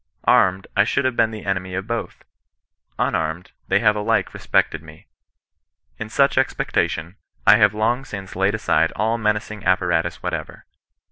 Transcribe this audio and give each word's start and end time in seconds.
Armed, 0.25 0.65
I 0.75 0.83
should 0.83 1.05
have 1.05 1.15
been 1.15 1.29
the 1.29 1.45
enemy 1.45 1.75
of 1.75 1.85
both; 1.85 2.23
unarmed, 2.97 3.51
they 3.67 3.81
have 3.81 3.95
alike 3.95 4.33
respected 4.33 4.81
me. 4.81 5.05
In 5.99 6.09
such 6.09 6.39
expectation, 6.39 7.17
I 7.45 7.57
have 7.57 7.75
long 7.75 8.03
since 8.05 8.35
laid 8.35 8.55
aside 8.55 8.91
all 8.95 9.19
menacing 9.19 9.63
apparatus 9.63 10.23
whatever. 10.23 10.65